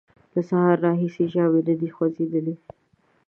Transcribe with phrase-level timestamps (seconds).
[0.33, 2.55] له سهاره راهیسې یې ژامې نه دې خوځېدلې!